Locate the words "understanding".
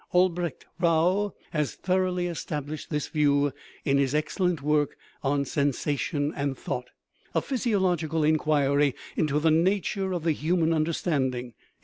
10.73-11.49